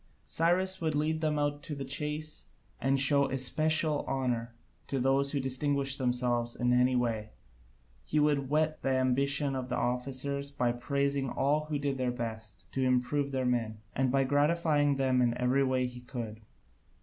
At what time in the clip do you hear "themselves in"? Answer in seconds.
5.99-6.73